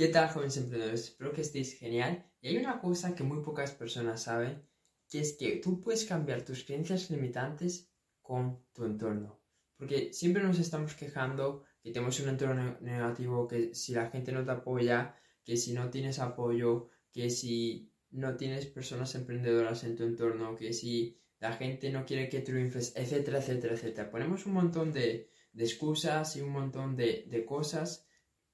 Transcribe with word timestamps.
¿Qué 0.00 0.08
tal, 0.08 0.30
jóvenes 0.30 0.56
emprendedores? 0.56 1.04
Espero 1.08 1.30
que 1.30 1.42
estéis 1.42 1.78
genial. 1.78 2.24
Y 2.40 2.48
hay 2.48 2.56
una 2.56 2.80
cosa 2.80 3.14
que 3.14 3.22
muy 3.22 3.42
pocas 3.42 3.72
personas 3.72 4.22
saben, 4.22 4.66
que 5.10 5.20
es 5.20 5.34
que 5.34 5.56
tú 5.56 5.82
puedes 5.82 6.06
cambiar 6.06 6.42
tus 6.42 6.64
creencias 6.64 7.10
limitantes 7.10 7.92
con 8.22 8.64
tu 8.72 8.86
entorno. 8.86 9.42
Porque 9.76 10.14
siempre 10.14 10.42
nos 10.42 10.58
estamos 10.58 10.94
quejando 10.94 11.64
que 11.82 11.90
tenemos 11.90 12.18
un 12.20 12.30
entorno 12.30 12.78
negativo, 12.80 13.46
que 13.46 13.74
si 13.74 13.92
la 13.92 14.08
gente 14.08 14.32
no 14.32 14.42
te 14.42 14.52
apoya, 14.52 15.16
que 15.44 15.58
si 15.58 15.74
no 15.74 15.90
tienes 15.90 16.18
apoyo, 16.18 16.88
que 17.12 17.28
si 17.28 17.92
no 18.10 18.38
tienes 18.38 18.64
personas 18.64 19.14
emprendedoras 19.14 19.84
en 19.84 19.96
tu 19.96 20.04
entorno, 20.04 20.56
que 20.56 20.72
si 20.72 21.20
la 21.40 21.52
gente 21.52 21.92
no 21.92 22.06
quiere 22.06 22.30
que 22.30 22.40
triunfes, 22.40 22.94
etcétera, 22.96 23.40
etcétera, 23.40 23.74
etcétera. 23.74 24.10
Ponemos 24.10 24.46
un 24.46 24.54
montón 24.54 24.94
de, 24.94 25.28
excusas 25.54 26.36
y 26.36 26.40
un 26.40 26.52
montón 26.52 26.96
de, 26.96 27.26
de 27.28 27.44
cosas 27.44 28.06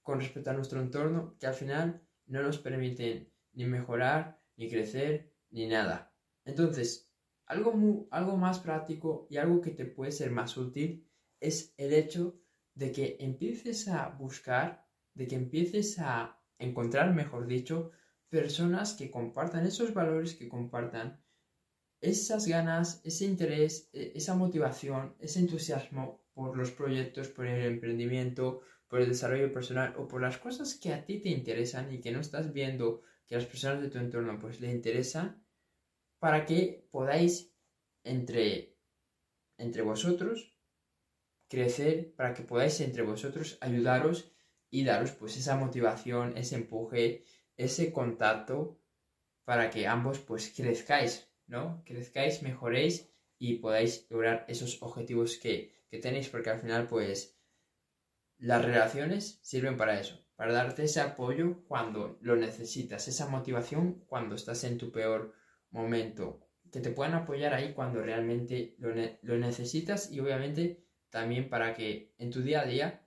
con 0.07 0.21
respecto 0.21 0.51
a 0.51 0.53
nuestro 0.53 0.81
entorno 0.81 1.37
que 1.41 1.49
al 1.49 1.55
final 1.55 2.01
no 2.27 2.41
nos 2.41 2.59
permiten 2.59 3.29
ni 3.55 3.65
mejorar, 3.65 4.41
ni 4.57 4.71
crecer, 4.71 5.33
ni 5.51 5.67
nada. 5.67 6.15
Entonces, 6.45 7.11
algo, 7.45 8.07
algo 8.13 8.37
más 8.37 8.61
práctico 8.61 9.27
y 9.29 9.39
algo 9.39 9.61
que 9.61 9.73
te 9.73 9.85
puede 9.85 10.13
ser 10.13 10.31
más 10.31 10.57
útil 10.57 11.11
es 11.41 11.75
el 11.77 11.93
hecho 11.93 12.39
de 12.75 12.93
que 12.93 13.17
empieces 13.19 13.89
a 13.89 14.11
buscar, 14.11 14.87
de 15.15 15.27
que 15.27 15.35
empieces 15.35 15.99
a 15.99 16.41
encontrar, 16.61 17.13
mejor 17.13 17.49
dicho, 17.49 17.91
personas 18.29 18.95
que 18.95 19.11
compartan 19.11 19.67
esos 19.67 19.93
valores, 19.93 20.35
que 20.37 20.49
compartan 20.49 21.21
esas 22.01 22.47
ganas, 22.47 23.01
ese 23.03 23.25
interés, 23.25 23.91
e, 23.93 24.13
esa 24.15 24.37
motivación, 24.37 25.17
ese 25.19 25.41
entusiasmo 25.41 26.23
por 26.33 26.57
los 26.57 26.71
proyectos, 26.71 27.27
por 27.27 27.47
el 27.47 27.67
emprendimiento, 27.67 28.61
por 28.89 29.01
el 29.01 29.09
desarrollo 29.09 29.53
personal 29.53 29.95
o 29.97 30.07
por 30.07 30.21
las 30.21 30.39
cosas 30.39 30.75
que 30.75 30.93
a 30.93 31.05
ti 31.05 31.19
te 31.19 31.31
interesan 31.31 31.93
y 31.93 32.01
que 32.01 32.13
no 32.13 32.21
estás 32.21 32.53
viendo 32.53 33.03
que 33.27 33.35
a 33.35 33.39
las 33.39 33.47
personas 33.47 33.83
de 33.83 33.91
tu 33.91 33.99
entorno 33.99 34.39
pues 34.39 34.61
le 34.61 34.71
interesan, 34.71 35.45
para 36.19 36.47
que 36.47 36.87
podáis 36.91 37.53
entre, 38.05 38.77
entre 39.59 39.83
vosotros 39.83 40.57
crecer, 41.49 42.15
para 42.15 42.35
que 42.35 42.43
podáis 42.43 42.81
entre 42.81 43.03
vosotros 43.03 43.59
ayudaros 43.61 44.33
y 44.71 44.85
daros 44.85 45.13
pues 45.13 45.37
esa 45.37 45.57
motivación, 45.57 46.37
ese 46.37 46.57
empuje, 46.57 47.25
ese 47.57 47.93
contacto 47.93 48.81
para 49.45 49.71
que 49.71 49.87
ambos 49.87 50.19
pues 50.19 50.53
crezcáis, 50.55 51.29
¿no? 51.47 51.83
Crezcáis, 51.85 52.43
mejoréis 52.43 53.09
y 53.39 53.57
podáis 53.57 54.07
lograr 54.11 54.45
esos 54.49 54.83
objetivos 54.83 55.37
que, 55.37 55.73
que 55.89 55.99
tenéis 55.99 56.29
porque 56.29 56.51
al 56.51 56.61
final 56.61 56.87
pues 56.89 57.36
las 58.39 58.65
relaciones 58.65 59.39
sirven 59.43 59.77
para 59.77 59.99
eso, 59.99 60.25
para 60.37 60.53
darte 60.53 60.85
ese 60.85 61.01
apoyo 61.01 61.65
cuando 61.67 62.19
lo 62.21 62.37
necesitas, 62.37 63.09
esa 63.09 63.29
motivación 63.29 64.05
cuando 64.07 64.35
estás 64.35 64.65
en 64.65 64.79
tu 64.79 64.93
peor 64.93 65.35
momento, 65.71 66.41
que 66.71 66.81
te 66.81 66.91
puedan 66.91 67.15
apoyar 67.15 67.55
ahí 67.55 67.73
cuando 67.73 68.03
realmente 68.03 68.77
lo, 68.79 69.39
necesitas 69.39 70.11
y 70.13 70.21
obviamente 70.21 70.85
también 71.11 71.49
para 71.49 71.75
que 71.75 72.15
en 72.19 72.31
tu 72.31 72.43
día 72.43 72.61
a 72.61 72.67
día 72.67 73.07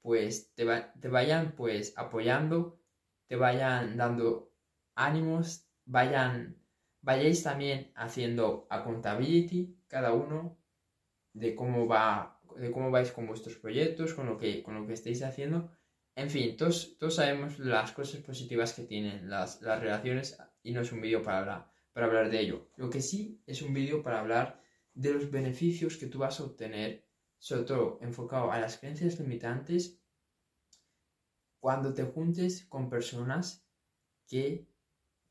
pues 0.00 0.54
te, 0.54 0.64
te 1.00 1.08
vayan 1.08 1.52
pues 1.52 1.92
apoyando, 1.96 2.80
te 3.26 3.36
vayan 3.36 3.96
dando 3.96 4.52
ánimos, 4.94 5.66
vayan, 5.84 6.56
vayáis 7.02 7.42
también 7.42 7.92
haciendo 7.94 8.66
accountability 8.70 9.76
cada 9.86 10.12
uno 10.12 10.58
de 11.34 11.54
cómo 11.54 11.86
va 11.86 12.40
de 12.58 12.70
cómo 12.70 12.90
vais 12.90 13.12
con 13.12 13.26
vuestros 13.26 13.56
proyectos, 13.56 14.14
con 14.14 14.26
lo 14.26 14.38
que, 14.38 14.62
con 14.62 14.74
lo 14.74 14.86
que 14.86 14.94
estáis 14.94 15.22
haciendo. 15.22 15.70
En 16.14 16.30
fin, 16.30 16.56
todos, 16.56 16.96
todos 16.98 17.16
sabemos 17.16 17.58
las 17.58 17.92
cosas 17.92 18.20
positivas 18.20 18.74
que 18.74 18.84
tienen 18.84 19.30
las, 19.30 19.62
las 19.62 19.80
relaciones 19.80 20.36
y 20.62 20.72
no 20.72 20.82
es 20.82 20.92
un 20.92 21.00
vídeo 21.00 21.22
para 21.22 21.38
hablar, 21.38 21.72
para 21.92 22.06
hablar 22.06 22.30
de 22.30 22.40
ello. 22.40 22.70
Lo 22.76 22.90
que 22.90 23.00
sí 23.00 23.42
es 23.46 23.62
un 23.62 23.72
vídeo 23.72 24.02
para 24.02 24.20
hablar 24.20 24.60
de 24.94 25.14
los 25.14 25.30
beneficios 25.30 25.96
que 25.96 26.06
tú 26.06 26.18
vas 26.18 26.38
a 26.38 26.44
obtener, 26.44 27.08
sobre 27.38 27.64
todo 27.64 27.98
enfocado 28.02 28.52
a 28.52 28.60
las 28.60 28.78
creencias 28.78 29.18
limitantes, 29.18 29.98
cuando 31.58 31.94
te 31.94 32.04
juntes 32.04 32.66
con 32.66 32.90
personas 32.90 33.64
que 34.26 34.68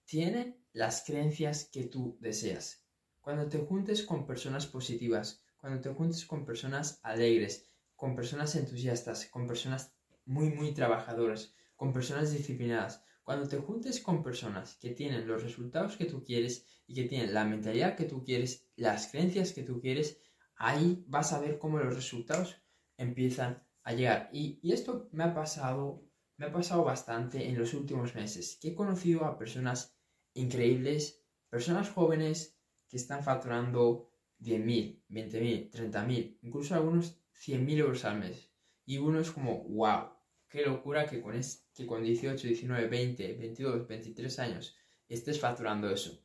tienen 0.05 0.61
las 0.73 1.03
creencias 1.05 1.65
que 1.65 1.83
tú 1.83 2.17
deseas. 2.19 2.85
Cuando 3.19 3.47
te 3.49 3.59
juntes 3.59 4.03
con 4.03 4.25
personas 4.25 4.65
positivas, 4.65 5.43
cuando 5.61 5.79
te 5.79 5.93
juntes 5.93 6.25
con 6.25 6.43
personas 6.43 6.99
alegres, 7.03 7.71
con 7.95 8.15
personas 8.15 8.55
entusiastas, 8.55 9.27
con 9.27 9.45
personas 9.45 9.93
muy, 10.25 10.49
muy 10.49 10.73
trabajadoras, 10.73 11.53
con 11.75 11.93
personas 11.93 12.31
disciplinadas, 12.31 13.03
cuando 13.23 13.47
te 13.47 13.57
juntes 13.57 14.01
con 14.01 14.23
personas 14.23 14.75
que 14.81 14.89
tienen 14.89 15.27
los 15.27 15.43
resultados 15.43 15.97
que 15.97 16.05
tú 16.05 16.23
quieres 16.23 16.65
y 16.87 16.95
que 16.95 17.03
tienen 17.03 17.33
la 17.33 17.45
mentalidad 17.45 17.95
que 17.95 18.05
tú 18.05 18.23
quieres, 18.23 18.67
las 18.75 19.07
creencias 19.07 19.53
que 19.53 19.61
tú 19.61 19.79
quieres, 19.79 20.19
ahí 20.55 21.05
vas 21.07 21.31
a 21.31 21.39
ver 21.39 21.59
cómo 21.59 21.77
los 21.77 21.95
resultados 21.95 22.57
empiezan 22.97 23.63
a 23.83 23.93
llegar. 23.93 24.29
Y, 24.33 24.59
y 24.63 24.73
esto 24.73 25.09
me 25.11 25.23
ha 25.23 25.33
pasado, 25.35 26.03
me 26.37 26.47
ha 26.47 26.51
pasado 26.51 26.83
bastante 26.83 27.47
en 27.47 27.57
los 27.57 27.75
últimos 27.75 28.15
meses, 28.15 28.57
que 28.59 28.69
he 28.69 28.75
conocido 28.75 29.25
a 29.25 29.37
personas 29.37 29.95
increíbles, 30.33 31.23
personas 31.49 31.89
jóvenes 31.89 32.57
que 32.89 32.97
están 32.97 33.23
facturando 33.23 34.10
10.000, 34.41 35.03
20.000, 35.09 35.71
30.000, 35.71 36.39
incluso 36.41 36.75
algunos 36.75 37.21
100.000 37.33 37.77
euros 37.77 38.05
al 38.05 38.19
mes. 38.19 38.51
Y 38.85 38.97
uno 38.97 39.19
es 39.19 39.31
como, 39.31 39.63
wow, 39.65 40.09
qué 40.49 40.65
locura 40.65 41.05
que 41.05 41.21
con, 41.21 41.35
es, 41.35 41.69
que 41.73 41.85
con 41.85 42.03
18, 42.03 42.47
19, 42.47 42.87
20, 42.87 43.33
22, 43.37 43.87
23 43.87 44.39
años 44.39 44.75
estés 45.07 45.39
facturando 45.39 45.89
eso. 45.89 46.23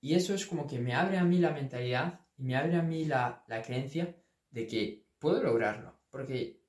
Y 0.00 0.14
eso 0.14 0.34
es 0.34 0.46
como 0.46 0.66
que 0.66 0.78
me 0.78 0.94
abre 0.94 1.18
a 1.18 1.24
mí 1.24 1.38
la 1.38 1.50
mentalidad 1.50 2.20
y 2.36 2.44
me 2.44 2.56
abre 2.56 2.76
a 2.76 2.82
mí 2.82 3.04
la, 3.04 3.44
la 3.48 3.62
creencia 3.62 4.16
de 4.50 4.66
que 4.66 5.08
puedo 5.18 5.42
lograrlo. 5.42 6.00
Porque 6.10 6.64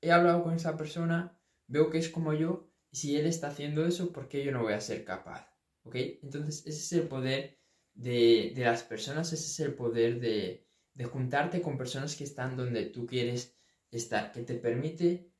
he 0.00 0.12
hablado 0.12 0.42
con 0.42 0.54
esa 0.54 0.76
persona, 0.76 1.40
veo 1.66 1.90
que 1.90 1.98
es 1.98 2.08
como 2.08 2.34
yo, 2.34 2.70
y 2.90 2.96
si 2.96 3.16
él 3.16 3.26
está 3.26 3.48
haciendo 3.48 3.86
eso, 3.86 4.12
¿por 4.12 4.28
qué 4.28 4.44
yo 4.44 4.52
no 4.52 4.62
voy 4.62 4.74
a 4.74 4.80
ser 4.80 5.04
capaz? 5.04 5.48
¿Ok? 5.82 5.96
Entonces 6.22 6.64
ese 6.66 6.78
es 6.78 6.92
el 6.92 7.08
poder 7.08 7.58
de, 7.94 8.52
las 8.56 8.82
personas, 8.82 9.32
ese 9.32 9.46
es 9.46 9.60
el 9.60 9.74
poder 9.74 10.20
de, 10.20 10.66
juntarte 11.10 11.60
con 11.60 11.78
personas 11.78 12.16
que 12.16 12.24
están 12.24 12.56
donde 12.56 12.86
tú 12.86 13.06
quieres 13.06 13.56
estar, 13.90 14.32
que 14.32 14.42
te 14.42 14.54
permite 14.54 15.30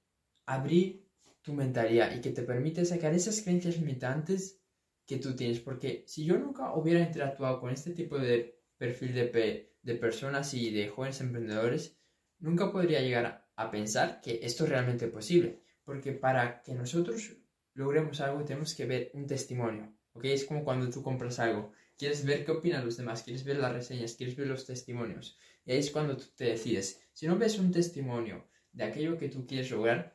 abrir 0.46 1.08
tu 1.42 1.52
mentalidad 1.52 2.14
y 2.14 2.20
que 2.20 2.30
te 2.30 2.42
permite 2.42 2.84
sacar 2.84 3.12
esas 3.12 3.42
creencias 3.42 3.76
limitantes 3.76 4.60
que 5.06 5.18
tú 5.18 5.36
tienes. 5.36 5.60
Porque 5.60 6.04
si 6.06 6.24
yo 6.24 6.38
nunca 6.38 6.74
hubiera 6.74 7.00
interactuado 7.00 7.60
con 7.60 7.70
este 7.70 7.90
tipo 7.92 8.18
de 8.18 8.58
perfil 8.78 9.14
de, 9.14 9.74
de 9.82 9.94
personas 9.96 10.54
y 10.54 10.70
de 10.70 10.88
jóvenes 10.88 11.20
emprendedores, 11.20 11.98
nunca 12.38 12.72
podría 12.72 13.00
llegar 13.00 13.46
a 13.56 13.70
pensar 13.70 14.20
que 14.20 14.40
esto 14.42 14.64
es 14.64 14.70
realmente 14.70 15.08
posible. 15.08 15.60
Porque 15.84 16.12
para 16.12 16.62
que 16.62 16.74
nosotros 16.74 17.36
logremos 17.74 18.20
algo 18.20 18.44
tenemos 18.44 18.74
que 18.74 18.86
ver 18.86 19.10
un 19.14 19.26
testimonio. 19.26 19.92
¿ok? 20.12 20.24
Es 20.26 20.44
como 20.44 20.64
cuando 20.64 20.88
tú 20.90 21.02
compras 21.02 21.38
algo 21.38 21.72
quieres 22.04 22.26
ver 22.26 22.44
qué 22.44 22.52
opinan 22.52 22.84
los 22.84 22.98
demás, 22.98 23.22
quieres 23.22 23.44
ver 23.44 23.56
las 23.56 23.72
reseñas, 23.72 24.14
quieres 24.14 24.36
ver 24.36 24.46
los 24.46 24.66
testimonios. 24.66 25.38
Y 25.64 25.72
ahí 25.72 25.78
es 25.78 25.90
cuando 25.90 26.18
tú 26.18 26.26
te 26.36 26.44
decides. 26.44 27.00
Si 27.14 27.26
no 27.26 27.38
ves 27.38 27.58
un 27.58 27.72
testimonio 27.72 28.46
de 28.74 28.84
aquello 28.84 29.16
que 29.16 29.30
tú 29.30 29.46
quieres 29.46 29.70
lograr, 29.70 30.14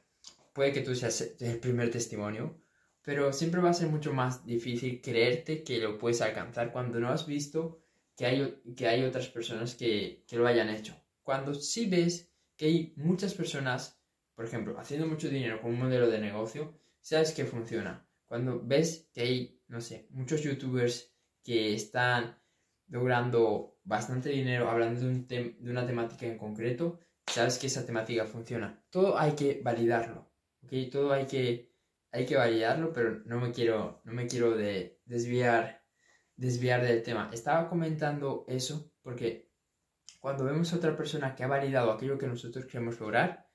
puede 0.54 0.72
que 0.72 0.82
tú 0.82 0.94
seas 0.94 1.20
el 1.40 1.60
primer 1.60 1.90
testimonio, 1.90 2.62
pero 3.02 3.34
siempre 3.34 3.60
va 3.60 3.72
a 3.72 3.74
ser 3.74 3.88
mucho 3.88 4.14
más 4.14 4.46
difícil 4.46 5.02
creerte 5.02 5.64
que 5.64 5.80
lo 5.80 5.98
puedes 5.98 6.22
alcanzar 6.22 6.72
cuando 6.72 7.00
no 7.00 7.10
has 7.10 7.26
visto 7.26 7.82
que 8.16 8.28
hay, 8.28 8.62
que 8.78 8.88
hay 8.88 9.04
otras 9.04 9.28
personas 9.28 9.74
que, 9.74 10.24
que 10.28 10.36
lo 10.36 10.46
hayan 10.46 10.70
hecho. 10.70 10.96
Cuando 11.24 11.56
sí 11.56 11.88
ves 11.88 12.32
que 12.56 12.66
hay 12.68 12.94
muchas 12.98 13.34
personas, 13.34 14.00
por 14.36 14.46
ejemplo, 14.46 14.78
haciendo 14.78 15.08
mucho 15.08 15.28
dinero 15.28 15.60
con 15.60 15.72
un 15.72 15.80
modelo 15.80 16.08
de 16.08 16.20
negocio, 16.20 16.80
sabes 17.02 17.32
que 17.32 17.46
funciona. 17.46 18.08
Cuando 18.28 18.62
ves 18.64 19.10
que 19.12 19.22
hay, 19.22 19.62
no 19.68 19.82
sé, 19.82 20.06
muchos 20.12 20.44
youtubers 20.44 21.10
que 21.50 21.74
están 21.74 22.40
logrando 22.90 23.80
bastante 23.84 24.30
dinero 24.30 24.70
hablando 24.70 25.02
de, 25.02 25.58
una 25.62 25.84
temática 25.84 26.28
en 26.28 26.38
concreto, 26.38 27.00
sabes 27.26 27.58
que 27.58 27.66
esa 27.66 27.88
temática 27.88 28.28
funciona. 28.28 28.86
Todo 28.92 29.18
hay 29.18 29.32
que 29.32 29.60
validarlo, 29.64 30.32
¿ok? 30.62 30.74
Todo 30.92 31.12
hay 31.12 31.26
que, 31.26 31.74
hay 32.12 32.28
que 32.28 32.36
validarlo, 32.36 32.94
pero 32.94 33.24
no 33.26 33.40
me 33.40 33.52
quiero, 33.52 34.00
no 34.06 34.14
me 34.14 34.28
quiero 34.28 34.56
de 34.56 35.02
desviar, 35.06 35.84
desviar 36.36 36.84
del 36.84 37.02
tema. 37.02 37.32
Estaba 37.34 37.68
comentando 37.68 38.46
eso 38.48 38.94
porque 39.02 39.52
cuando 40.20 40.46
vemos 40.46 40.72
a 40.72 40.76
otra 40.76 40.96
persona 40.96 41.34
que 41.34 41.44
ha 41.44 41.48
validado 41.48 41.92
aquello 41.92 42.20
que 42.20 42.28
nosotros 42.28 42.68
queremos 42.68 43.00
lograr, 43.00 43.50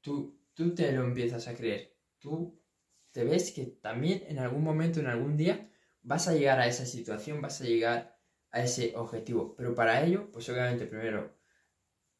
tú, 0.00 0.40
tú 0.54 0.76
te 0.76 0.92
lo 0.92 1.02
empiezas 1.02 1.48
a 1.48 1.56
creer. 1.56 1.96
Tú 2.20 2.62
te 3.10 3.24
ves 3.24 3.50
que 3.50 3.66
también 3.66 4.22
en 4.28 4.38
algún 4.38 4.62
momento, 4.62 5.00
en 5.00 5.08
algún 5.08 5.36
día, 5.36 5.71
vas 6.02 6.28
a 6.28 6.34
llegar 6.34 6.60
a 6.60 6.66
esa 6.66 6.86
situación, 6.86 7.40
vas 7.40 7.60
a 7.60 7.64
llegar 7.64 8.18
a 8.50 8.62
ese 8.62 8.94
objetivo. 8.96 9.54
Pero 9.56 9.74
para 9.74 10.04
ello, 10.04 10.30
pues 10.30 10.48
obviamente 10.48 10.86
primero 10.86 11.36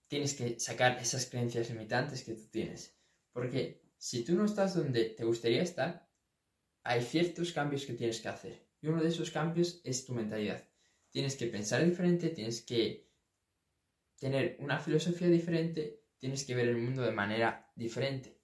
tienes 0.09 0.35
que 0.35 0.59
sacar 0.59 0.99
esas 0.99 1.27
creencias 1.27 1.71
limitantes 1.71 2.25
que 2.25 2.35
tú 2.35 2.47
tienes. 2.51 2.97
Porque 3.33 3.83
si 3.97 4.25
tú 4.25 4.35
no 4.35 4.45
estás 4.45 4.75
donde 4.75 5.05
te 5.11 5.25
gustaría 5.25 5.63
estar, 5.63 6.09
hay 6.85 7.03
ciertos 7.03 7.53
cambios 7.53 7.87
que 7.87 7.95
tienes 7.95 8.21
que 8.21 8.29
hacer. 8.29 8.67
Y 8.81 8.89
uno 8.89 9.03
de 9.03 9.09
esos 9.09 9.31
cambios 9.31 9.81
es 9.85 10.05
tu 10.05 10.13
mentalidad. 10.13 10.69
Tienes 11.11 11.37
que 11.37 11.47
pensar 11.47 11.85
diferente, 11.85 12.31
tienes 12.31 12.63
que 12.63 13.09
tener 14.19 14.57
una 14.61 14.79
filosofía 14.79 15.29
diferente, 15.29 16.05
tienes 16.19 16.45
que 16.45 16.55
ver 16.55 16.69
el 16.69 16.79
mundo 16.79 17.03
de 17.03 17.13
manera 17.13 17.71
diferente. 17.77 18.41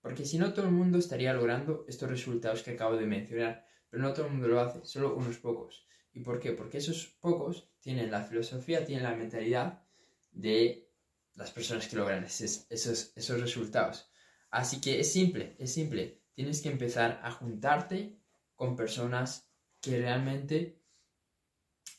Porque 0.00 0.24
si 0.24 0.38
no, 0.38 0.52
todo 0.52 0.66
el 0.66 0.72
mundo 0.72 0.98
estaría 0.98 1.32
logrando 1.32 1.84
estos 1.88 2.10
resultados 2.10 2.62
que 2.62 2.72
acabo 2.72 2.96
de 2.96 3.06
mencionar. 3.06 3.66
Pero 3.94 4.08
no 4.08 4.12
todo 4.12 4.26
el 4.26 4.32
mundo 4.32 4.48
lo 4.48 4.58
hace, 4.58 4.84
solo 4.84 5.14
unos 5.14 5.38
pocos. 5.38 5.86
¿Y 6.12 6.18
por 6.18 6.40
qué? 6.40 6.50
Porque 6.50 6.78
esos 6.78 7.16
pocos 7.20 7.70
tienen 7.78 8.10
la 8.10 8.24
filosofía, 8.24 8.84
tienen 8.84 9.04
la 9.04 9.14
mentalidad 9.14 9.84
de 10.32 10.90
las 11.36 11.52
personas 11.52 11.86
que 11.86 11.94
logran 11.94 12.24
esos, 12.24 12.66
esos, 12.70 13.40
resultados. 13.40 14.10
Así 14.50 14.80
que 14.80 14.98
es 14.98 15.12
simple, 15.12 15.54
es 15.60 15.72
simple. 15.72 16.24
Tienes 16.34 16.60
que 16.60 16.70
empezar 16.70 17.20
a 17.22 17.30
juntarte 17.30 18.18
con 18.56 18.74
personas 18.74 19.48
que 19.80 19.96
realmente 20.00 20.82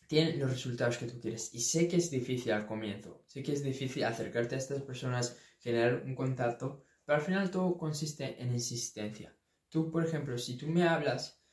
tienen 0.10 0.38
los 0.38 0.52
resultados 0.52 0.98
que 0.98 1.08
tú 1.08 1.22
quieres. 1.22 1.54
Y 1.54 1.62
sé 1.62 1.88
que 1.88 1.96
es 1.96 2.12
difícil 2.12 2.52
al 2.52 2.68
comienzo, 2.68 3.24
sé 3.26 3.42
que 3.42 3.54
es 3.54 3.64
difícil 3.64 4.04
acercarte 4.04 4.56
a 4.56 4.58
estas 4.58 4.82
personas, 4.82 5.38
generar 5.60 6.04
un 6.06 6.14
contacto, 6.14 6.84
pero 7.06 7.20
al 7.20 7.24
final 7.24 7.50
todo 7.52 7.78
consiste 7.78 8.42
en 8.44 8.52
insistencia. 8.52 9.34
Tú, 9.70 9.90
por 9.90 10.06
ejemplo, 10.06 10.38
si 10.38 10.58
tú 10.58 10.68
me 10.68 10.84
hablas, 10.84 11.45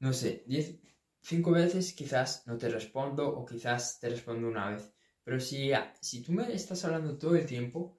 no 0.00 0.12
sé, 0.12 0.44
10, 0.46 0.78
5 1.20 1.50
veces, 1.50 1.92
quizás 1.92 2.46
no 2.46 2.56
te 2.56 2.68
respondo 2.68 3.28
o 3.28 3.44
quizás 3.44 3.98
te 4.00 4.08
respondo 4.08 4.48
una 4.48 4.70
vez. 4.70 4.92
Pero 5.24 5.40
si, 5.40 5.72
si 6.00 6.22
tú 6.22 6.32
me 6.32 6.52
estás 6.52 6.84
hablando 6.84 7.18
todo 7.18 7.36
el 7.36 7.46
tiempo, 7.46 7.98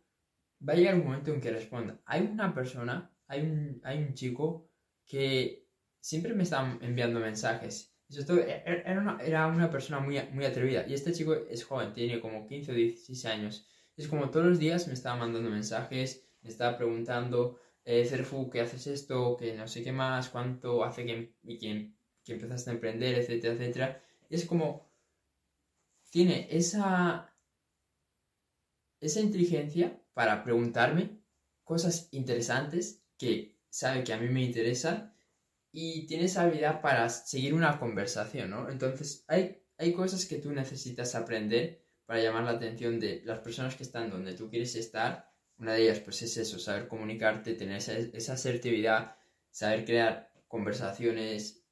va 0.68 0.74
a 0.74 0.76
llegar 0.76 0.96
un 0.96 1.06
momento 1.06 1.34
en 1.34 1.42
que 1.42 1.52
responda. 1.52 2.02
Hay 2.06 2.22
una 2.22 2.54
persona, 2.54 3.14
hay 3.28 3.42
un, 3.42 3.82
hay 3.84 4.00
un 4.00 4.14
chico 4.14 4.70
que 5.06 5.68
siempre 6.00 6.34
me 6.34 6.44
está 6.44 6.78
enviando 6.82 7.20
mensajes. 7.20 7.96
E, 8.10 8.20
e, 8.20 8.64
era, 8.86 9.02
una, 9.02 9.18
era 9.22 9.48
una 9.48 9.70
persona 9.70 10.00
muy, 10.00 10.20
muy 10.32 10.46
atrevida. 10.46 10.88
Y 10.88 10.94
este 10.94 11.12
chico 11.12 11.34
es 11.36 11.64
joven, 11.64 11.94
tiene 11.94 12.20
como 12.20 12.48
15 12.48 12.72
o 12.72 12.76
16 12.76 13.26
años. 13.26 13.68
Es 13.96 14.08
como 14.08 14.30
todos 14.30 14.46
los 14.46 14.60
días 14.60 14.88
me 14.88 14.94
estaba 14.94 15.18
mandando 15.18 15.50
mensajes, 15.50 16.26
me 16.42 16.50
estaba 16.50 16.78
preguntando, 16.78 17.60
eh, 17.92 18.26
¿qué 18.52 18.62
haces 18.62 18.86
esto? 18.86 19.36
Que 19.36 19.56
no 19.56 19.68
sé 19.68 19.84
qué 19.84 19.92
más, 19.92 20.30
cuánto 20.30 20.84
hace 20.84 21.06
que, 21.06 21.34
que, 21.44 21.92
que 22.24 22.34
empezaste 22.34 22.70
a 22.70 22.74
emprender, 22.74 23.16
etcétera, 23.16 23.54
etcétera. 23.56 24.04
Es 24.30 24.46
como, 24.46 24.88
tiene 26.12 26.48
esa, 26.52 27.34
esa 29.00 29.20
inteligencia 29.22 30.00
para 30.14 30.44
preguntarme 30.44 31.18
cosas 31.64 32.10
interesantes 32.12 33.02
que 33.18 33.58
sabe 33.70 34.04
que 34.04 34.14
a 34.14 34.20
mí 34.20 34.30
me 34.30 34.44
interesan 34.44 35.16
y 35.72 36.06
tiene 36.06 36.26
esa 36.26 36.44
habilidad 36.44 36.82
para 36.82 37.10
seguir 37.10 37.56
una 37.56 37.80
conversación, 37.80 38.52
¿no? 38.52 38.70
Entonces, 38.70 39.24
hay, 39.28 39.64
hay 39.78 39.94
cosas 39.94 40.28
que 40.28 40.38
tú 40.38 40.52
necesitas 40.52 41.16
aprender 41.16 41.82
para 42.06 42.22
llamar 42.22 42.44
la 42.44 42.52
atención 42.52 43.00
de 43.00 43.24
las 43.26 43.40
personas 43.40 43.76
que 43.76 43.84
están 43.84 44.12
donde 44.12 44.34
tú 44.34 44.48
quieres 44.50 44.76
estar. 44.76 45.32
Una 45.60 45.74
de 45.74 45.84
ellas, 45.84 46.00
pues 46.00 46.22
es 46.22 46.36
eso, 46.38 46.58
saber 46.58 46.88
comunicarte, 46.88 47.54
tener 47.54 47.78
esa, 47.78 47.94
esa 47.94 48.34
asertividad, 48.34 49.18
saber 49.52 49.86
crear 49.86 50.32
conversaciones. 50.48 51.64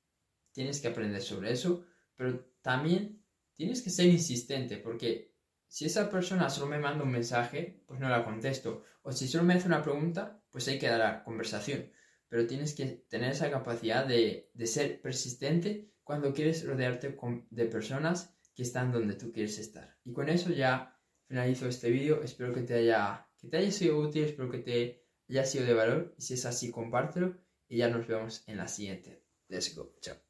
Tienes 0.52 0.80
que 0.82 0.90
aprender 0.90 1.22
sobre 1.22 1.52
eso, 1.52 1.86
pero 2.16 2.46
también 2.62 3.24
tienes 3.56 3.82
que 3.82 3.90
ser 3.90 4.06
insistente, 4.08 4.78
porque 4.78 5.34
si 5.68 5.86
esa 5.86 6.10
persona 6.10 6.50
solo 6.50 6.68
me 6.68 6.80
manda 6.80 7.04
un 7.04 7.12
mensaje, 7.12 7.84
pues 7.86 8.00
no 8.00 8.10
la 8.10 8.24
contesto. 8.24 8.84
O 9.02 9.12
si 9.12 9.28
solo 9.28 9.44
me 9.44 9.54
hace 9.54 9.68
una 9.68 9.84
pregunta, 9.84 10.42
pues 10.50 10.68
hay 10.68 10.80
que 10.80 10.88
dar 10.88 11.00
la 11.00 11.24
conversación. 11.24 11.92
Pero 12.30 12.48
tienes 12.48 12.74
que 12.74 12.86
tener 13.10 13.32
esa 13.32 13.52
capacidad 13.52 14.06
de, 14.06 14.50
ser 14.66 15.02
persistente 15.02 15.92
cuando 16.04 16.34
quieres 16.34 16.66
rodearte 16.66 17.18
de 17.50 17.66
personas 17.66 18.36
que 18.56 18.64
están 18.64 18.92
donde 18.92 19.16
tú 19.16 19.32
quieres 19.32 19.60
estar. 19.60 19.98
Y 20.04 20.14
con 20.14 20.30
eso 20.30 20.50
ya 20.52 20.98
finalizo 21.26 21.68
este 21.68 21.90
vídeo. 21.90 22.24
Espero 22.24 22.54
que 22.54 22.62
te 22.62 22.76
haya, 22.76 23.27
que 23.40 23.48
te 23.48 23.58
haya 23.58 23.72
sido 23.72 24.00
útil, 24.00 24.26
espero 24.26 24.50
que 24.50 24.60
te 24.60 25.06
haya 25.30 25.46
sido 25.46 25.66
de 25.66 25.74
valor. 25.74 26.16
Y 26.18 26.22
si 26.22 26.34
es 26.36 26.46
así, 26.46 26.72
compártelo. 26.72 27.38
Y 27.70 27.78
ya 27.78 27.90
nos 27.90 28.08
vemos 28.08 28.44
en 28.48 28.58
la 28.58 28.68
siguiente. 28.68 29.24
Let's 29.50 29.76
go. 29.76 29.94
Chao. 30.02 30.27